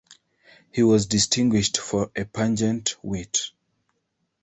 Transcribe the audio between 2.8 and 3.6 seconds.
wit.